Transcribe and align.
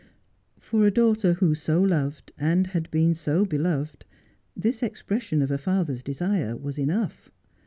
Kor 0.59 0.87
a 0.87 0.89
daughter 0.89 1.33
who 1.33 1.53
so 1.53 1.79
loved, 1.79 2.31
and 2.35 2.65
had 2.65 2.89
been 2.89 3.13
so 3.13 3.45
beloved, 3.45 4.03
this 4.57 4.81
expression 4.81 5.43
of 5.43 5.51
a 5.51 5.59
father's 5.59 6.01
desire 6.01 6.57
was 6.57 6.79
enough. 6.79 7.29